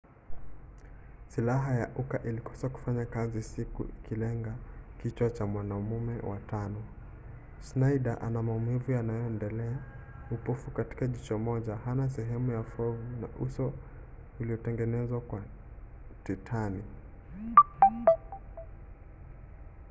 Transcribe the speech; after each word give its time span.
silaha 1.31 1.71
ya 1.73 1.89
uka 1.95 2.23
ilikosa 2.23 2.69
kufanya 2.69 3.05
kazi 3.05 3.63
huku 3.63 3.83
ikilenga 3.83 4.55
kichwa 5.01 5.29
cha 5.29 5.45
mwanamume 5.45 6.19
wa 6.19 6.39
tano. 6.39 6.81
schneider 7.61 8.17
ana 8.21 8.43
maumivu 8.43 8.91
yanayoendelea 8.91 9.77
upofu 10.31 10.71
katika 10.71 11.07
jicho 11.07 11.37
moja 11.39 11.75
hana 11.75 12.09
sehemu 12.09 12.51
ya 12.51 12.63
fuvu 12.63 13.03
na 13.21 13.27
uso 13.45 13.73
uliotengenezwa 14.39 15.21
kwa 15.21 15.41
titani 16.23 16.83